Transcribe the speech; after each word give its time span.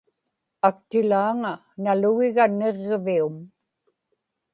aktilaaŋa 0.69 1.51
nalugiga 1.83 2.45
niġġivium 2.59 3.35